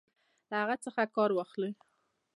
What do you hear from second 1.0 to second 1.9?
کار واخلي.